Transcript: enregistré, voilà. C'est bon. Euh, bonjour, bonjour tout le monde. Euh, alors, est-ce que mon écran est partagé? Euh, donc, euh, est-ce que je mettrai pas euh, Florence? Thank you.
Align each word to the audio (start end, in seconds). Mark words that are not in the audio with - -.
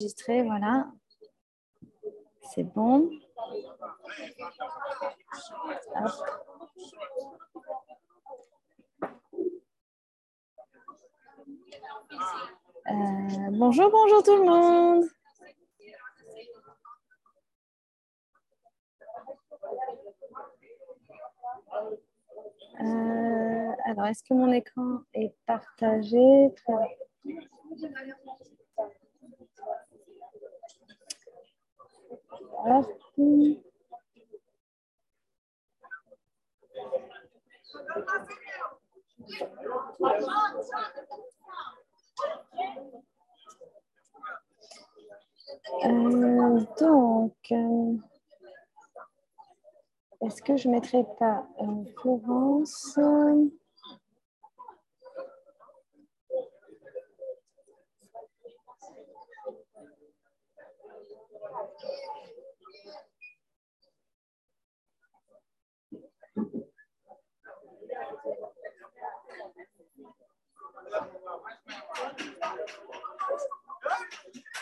enregistré, 0.00 0.42
voilà. 0.42 0.88
C'est 2.52 2.64
bon. 2.64 3.10
Euh, 12.86 13.50
bonjour, 13.52 13.90
bonjour 13.90 14.22
tout 14.22 14.36
le 14.36 14.44
monde. 14.44 15.04
Euh, 22.80 23.72
alors, 23.86 24.06
est-ce 24.06 24.22
que 24.24 24.34
mon 24.34 24.52
écran 24.52 25.00
est 25.14 25.34
partagé? 25.46 26.52
Euh, 32.66 32.82
donc, 46.80 47.34
euh, 47.52 47.96
est-ce 50.22 50.42
que 50.42 50.56
je 50.56 50.68
mettrai 50.68 51.04
pas 51.18 51.46
euh, 51.60 51.84
Florence? 52.00 52.98
Thank 69.96 70.08
you. 72.20 72.33